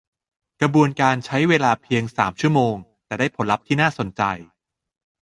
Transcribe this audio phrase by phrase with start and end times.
[0.61, 4.23] กระบวนการใช่เวลาเพียง สาม ชั่วโมง แต่ได้ผลลัพธ์ที่น่าสนใจ